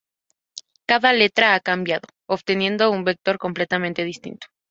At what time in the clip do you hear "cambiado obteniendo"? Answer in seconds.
1.59-2.89